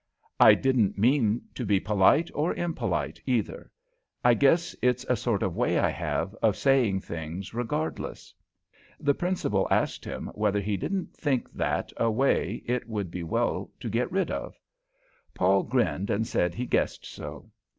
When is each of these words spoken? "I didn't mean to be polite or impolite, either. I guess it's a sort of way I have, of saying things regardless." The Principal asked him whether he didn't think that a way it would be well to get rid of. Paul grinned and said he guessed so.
"I 0.39 0.55
didn't 0.55 0.97
mean 0.97 1.43
to 1.53 1.63
be 1.63 1.79
polite 1.79 2.31
or 2.33 2.55
impolite, 2.55 3.21
either. 3.27 3.69
I 4.25 4.33
guess 4.33 4.75
it's 4.81 5.03
a 5.03 5.15
sort 5.15 5.43
of 5.43 5.55
way 5.55 5.77
I 5.77 5.89
have, 5.91 6.33
of 6.41 6.57
saying 6.57 7.01
things 7.01 7.53
regardless." 7.53 8.33
The 8.99 9.13
Principal 9.13 9.67
asked 9.69 10.03
him 10.03 10.31
whether 10.33 10.59
he 10.59 10.75
didn't 10.75 11.15
think 11.15 11.53
that 11.53 11.93
a 11.97 12.09
way 12.09 12.63
it 12.65 12.89
would 12.89 13.11
be 13.11 13.21
well 13.21 13.69
to 13.79 13.89
get 13.91 14.11
rid 14.11 14.31
of. 14.31 14.59
Paul 15.35 15.61
grinned 15.61 16.09
and 16.09 16.25
said 16.25 16.55
he 16.55 16.65
guessed 16.65 17.05
so. 17.05 17.51